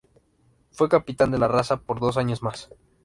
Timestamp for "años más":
2.17-2.71